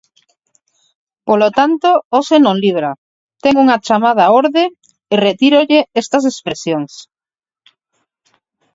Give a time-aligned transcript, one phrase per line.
[1.27, 2.91] Polo tanto, hoxe non libra,
[3.43, 4.63] ten unha chamada á orde
[5.13, 6.93] e retírolle estas expresións.